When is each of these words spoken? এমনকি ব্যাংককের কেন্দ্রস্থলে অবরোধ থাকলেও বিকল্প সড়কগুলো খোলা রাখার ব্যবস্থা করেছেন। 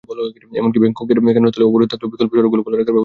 এমনকি 0.59 0.77
ব্যাংককের 0.81 1.19
কেন্দ্রস্থলে 1.35 1.67
অবরোধ 1.69 1.87
থাকলেও 1.91 2.11
বিকল্প 2.13 2.31
সড়কগুলো 2.33 2.61
খোলা 2.63 2.75
রাখার 2.75 2.75
ব্যবস্থা 2.75 2.85
করেছেন। 2.95 2.99